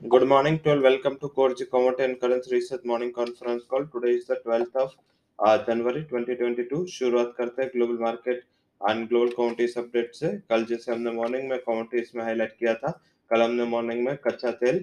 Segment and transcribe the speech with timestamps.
[0.00, 0.80] Good morning to all.
[0.80, 3.84] Welcome to Core Commodity and Currency Research Morning Conference Call.
[3.84, 4.94] Today is the 12th of
[5.38, 8.42] uh, जनवरी 2022 शुरुआत करते हैं global market
[8.80, 12.90] and global commodities update से कल जैसे हमने morning में commodities में highlight किया था
[13.30, 14.78] कल हमने मॉर्निंग में कच्चा तेल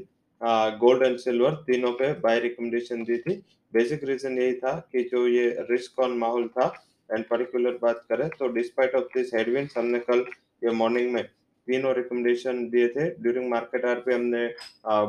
[0.83, 3.35] गोल्ड एंड सिल्वर तीनों पे बाय रिकमेंडेशन दी थी
[3.73, 6.67] बेसिक रीजन यही था कि जो ये रिस्क ऑन माहौल था
[7.09, 10.25] एंड पर्टिकुलर बात करें तो डिस्पाइट ऑफ़ दिस हेडविंड्स हमने कल
[10.63, 11.23] ये मॉर्निंग में
[11.67, 14.45] तीनों रिकमेंडेशन दिए थे। ड्यूरिंग मार्केट आर पे हमने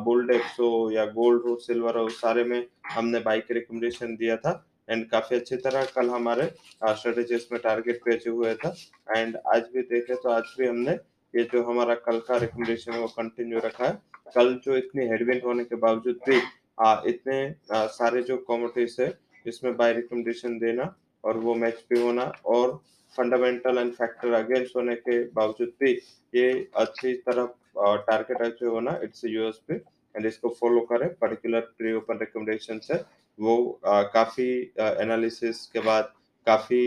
[0.05, 0.57] बुल्ड एक्स
[0.93, 4.53] या गोल्ड हो सिल्वर हो सारे में हमने बाई के रिकमेंडेशन दिया था।
[4.91, 6.51] एंड काफ़ी अच्छी तरह कल हमारे
[6.85, 8.75] स्ट्रेटेजीज में टारगेट पे अचीव हुआ था।
[9.09, 10.93] एंड आज भी देखे तो आज भी हमने
[11.35, 13.93] ये जो हमारा कल का रिकमेंडेशन है वो कंटिन्यू रखा है।
[14.35, 16.41] कल जो इतनी हेडविंड होने के बावजूद भी
[16.79, 17.37] आ, इतने
[17.73, 19.13] आ, सारे जो कॉमोडिटीज है
[19.47, 22.81] इसमें बाय रिकमेंडेशन देना और वो मैच भी होना और
[23.17, 25.93] फंडामेंटल एंड फैक्टर अगेंस्ट होने के बावजूद भी
[26.33, 27.47] ये अच्छी तरह
[28.07, 33.05] टारगेट अचीव होना इट्स यूएसपी एंड इसको फॉलो करें। पर्टिकुलर प्री ओपन रिकमेंडेशन है।
[33.39, 34.51] वो आ, काफ़ी
[34.81, 36.13] एनालिसिस के बाद
[36.47, 36.83] काफ़ी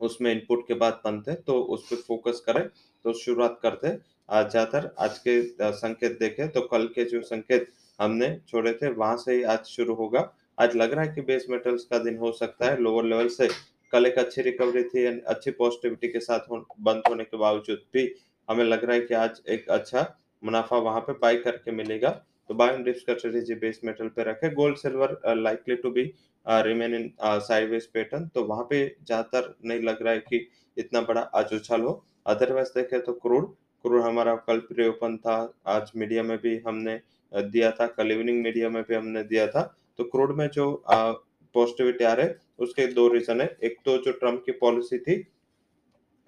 [0.00, 2.68] उसमें इनपुट के बाद बनते तो उस पर फोकस करें।
[3.04, 5.40] तो शुरुआत करते ज़्यादातर आज के
[5.74, 9.94] संकेत देखें तो कल के जो संकेत हमने छोड़े थे वहाँ से ही आज शुरू
[9.94, 10.20] होगा।
[10.58, 13.48] आज लग रहा है कि बेस मेटल्स का दिन हो सकता है लोअर लेवल से
[13.92, 18.10] कल एक अच्छी रिकवरी थी अच्छी पॉजिटिविटी के साथ बंद होने के बावजूद भी
[18.48, 20.06] हमें लग रहा है कि आज एक अच्छा
[20.42, 22.10] मुनाफा वहाँ पे बाई करके मिलेगा।
[22.50, 26.02] तो बाय एंड डिप्स का स्ट्रेटेजी बेस मेटल पे रखे। Gold silver likely to be
[26.46, 31.20] remain in sideways pattern तो वहाँ पे ज़्यादातर नहीं लग रहा है कि इतना बड़ा
[31.34, 35.36] आज उछाल हो। अदरवाइज़ देखे तो क्रूड क्रूड हमारा कल प्री ओपन था।
[35.68, 37.00] आज मीडिया में भी हमने
[37.32, 39.62] दिया था। कल इवनिंग मीडिया में भी हमने दिया था।
[39.98, 42.28] तो क्रूड में जो पॉजिटिविटी आ रहे
[42.58, 45.26] उसके दो रीजन है। एक तो जो ट्रंप की पॉलिसी थी,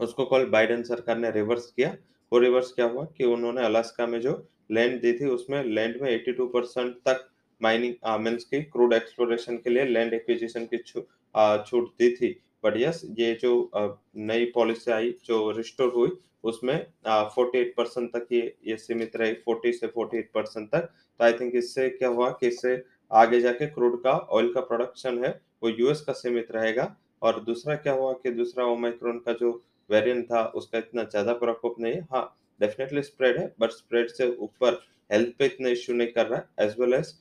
[0.00, 1.96] उसको कल बाइडेन सरकार ने रिवर्स किया।
[2.32, 4.32] वो रिवर्स क्या हुआ कि उन्होंने अलास्का में जो
[4.70, 7.28] लैंड दी थी, उसमें लैंड में 82 परसेंट तक
[7.60, 12.28] माइनिंग मीन्स की क्रूड एक्सप्लोरेशन के लिए लैंड एक्विजिशन की छूट दी थी।
[12.64, 16.10] बट यस ये जो नई पॉलिसी आई, जो रिस्टोर हुई,
[16.44, 20.80] उसमें फोर्टी एट परसेंट तक ये ये सीमित रही फोर्टी से फोर्टी एट परसेंट तक।
[20.80, 22.76] तो आई थिंक इससे क्या हुआ कि इससे
[23.10, 25.30] आगे जाके क्रूड का ऑयल का प्रोडक्शन है
[25.62, 29.50] वो यूएस का सीमित रहेगा। और दूसरा क्या हुआ कि दूसरा ओमाइक्रोन का जो
[29.90, 34.28] वेरिएंट था उसका इतना ज़्यादा प्रकोप नहीं है। हाँ डेफिनेटली स्प्रेड है बट स्प्रेड से
[34.38, 34.80] ऊपर
[35.10, 37.14] हेल्थ पे इतना इश्यू नहीं कर रहा है एज वेल एज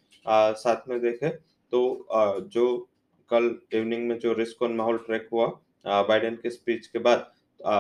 [0.57, 2.87] साथ में देखे तो आ, जो
[3.31, 5.47] कल इवनिंग में जो रिस्क ऑन माहौल ट्रैक हुआ
[6.03, 7.31] बाइडेन के स्पीच के बाद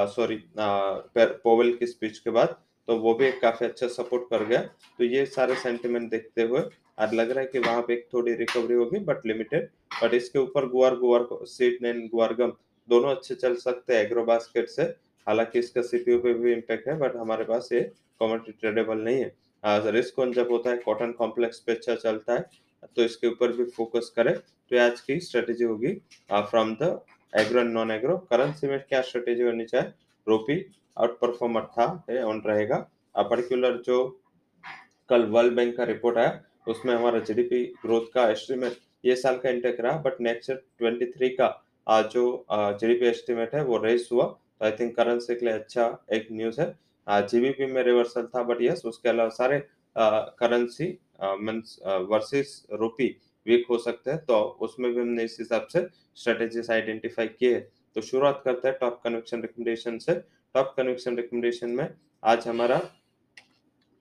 [0.09, 2.55] सॉरी पोवेल की स्पीच के बाद
[2.87, 6.61] तो वो भी एक काफ़ी अच्छा सपोर्ट कर गया। तो ये सारे सेंटिमेंट देखते हुए
[6.97, 10.67] आज लग रहा है कि वहाँ पे थोड़ी रिकवरी होगी बट लिमिटेड बट इसके ऊपर
[10.69, 12.53] गुआर गुआर सीट नेन गुआरगम
[12.89, 14.83] दोनों अच्छे चल सकते हैं एग्रो बास्केट से।
[15.27, 17.81] हालाँकि इसका सीपीयू पे भी इम्पैक्ट है बट हमारे पास ये
[18.21, 22.45] कॉमोडिटी ट्रेडेबल नहीं है। रिस्क ऑन जब होता है कॉटन कॉम्प्लेक्स पे अच्छा चलता है
[22.95, 25.93] तो इसके ऊपर भी फोकस करें। तो आज की स्ट्रेटेजी होगी
[26.31, 26.99] from the
[27.33, 29.87] agro and non agro currency में क्या स्ट्रेटेजी होनी चाहिए?
[30.27, 30.63] रोपी
[30.97, 31.85] आउट परफॉर्मर था
[32.25, 32.77] ऑन रहेगा।
[33.17, 34.05] पर्टिकुलर जो
[35.09, 36.29] कल वर्ल्ड बैंक का रिपोर्ट आया
[36.67, 41.29] उसमें हमारा जीडीपी ग्रोथ का एस्टिमेट ये साल का इंटेक रहा बट नेक्स्ट ट्वेंटी थ्री
[41.31, 41.47] का
[41.87, 46.05] आज जो जीडीपी एस्टिमेट है, वो रेस हुआ। तो आई थिंक करेंसी के लिए अच्छा
[46.13, 49.59] एक न्यूज़ है। जीबीपी में रिवर्सल था बट यस उसके अलावा सारे
[49.95, 50.87] currency
[51.41, 51.79] means
[52.09, 53.07] versus rupee
[53.45, 57.67] weak हो सकते हैं। तो उसमें भी हमने इस हिसाब से स्ट्रेटेजीज आइडेंटिफाई किए। हैं
[57.95, 60.13] तो शुरुआत करते हैं टॉप कन्वेक्शन रिकमेंडेशन से।
[60.55, 61.87] टॉप कन्वेक्शन रिकमेंडेशन में
[62.23, 62.77] आज हमारा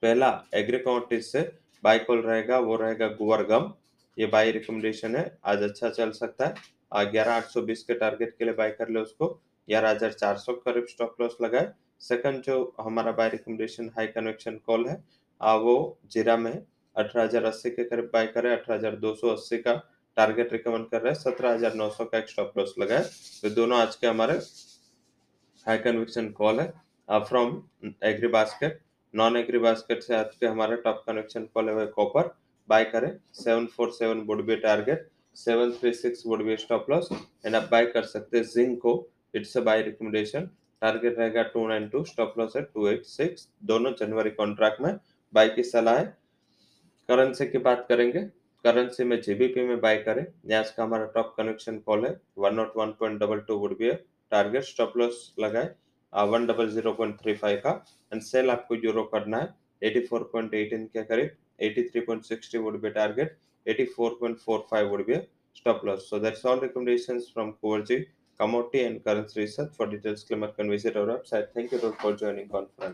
[0.03, 1.41] पहला एग्री कमोडिटीज से
[1.83, 3.71] बाई कॉल रहेगा वो रहेगा गुवर गम
[4.17, 8.35] ये बाई रिकमेंडेशन है आज अच्छा चल सकता है। ग्यारह आठ सौ बीस के टारगेट
[8.37, 9.27] के लिए बाय कर ले उसको।
[9.67, 11.71] ग्यारह हज़ार चार सौ करीब स्टॉप लॉस लगाए।
[12.01, 15.03] सेकंड जो हमारा buy recommendation high conviction call है
[15.41, 19.29] आ, वो जीरा में अठारह हज़ार अस्सी के करीब बाय करे अठारह हज़ार दो सौ
[19.29, 19.73] अस्सी का
[20.17, 23.03] टारगेट रिकमेंड कर रहे हैं। सत्रह हज़ार नौ सौ का एक स्टॉप लॉस लगाए।
[23.43, 24.39] तो दोनों आज के हमारे
[25.65, 26.67] हाई कन्वेक्शन कॉल है।
[27.21, 27.61] From
[28.05, 28.79] agri basket
[29.13, 32.27] non agri basket से आज के हमारे टॉप कनेक्शन कॉल है कॉपर
[32.69, 35.07] बाय करें। Seven four seven would be target
[35.37, 37.09] seven three six would be stop loss
[37.45, 38.93] and आप बाय कर सकते हैं जिंक को।
[39.33, 40.49] It's a buy recommendation
[40.81, 44.93] target रहेगा two nine two stop loss है two eight six दोनों जनवरी कॉन्ट्रैक्ट में
[45.33, 46.05] बाय की सलाह है।
[47.09, 48.21] करेंसी की बात करेंगे।
[48.65, 50.23] करेंसी में जीबीपी में बाय करें।
[50.55, 53.91] आज का हमारा टॉप कनेक्शन कॉल है। One not one point double two would be
[54.31, 55.73] target stop loss लगाए।
[56.12, 57.72] One double zero point three five का
[58.12, 59.54] एंड सेल आपको यूरो करना है
[59.90, 61.36] एटी फोर पॉइंट एटीन के करीब
[61.68, 63.36] eighty three point sixty would be target
[63.66, 65.20] eighty four point four five would be
[65.54, 66.08] stop loss.
[66.08, 68.06] So that's all recommendations from Covergy,
[68.40, 69.74] Commodity and Currency Research.
[69.76, 71.48] For details, click and visit our website.
[71.54, 72.90] Thank you for joining conference.